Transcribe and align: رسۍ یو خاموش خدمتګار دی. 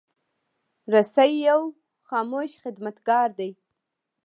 رسۍ 0.93 1.31
یو 1.47 1.61
خاموش 2.07 2.51
خدمتګار 2.63 3.29
دی. 3.39 3.51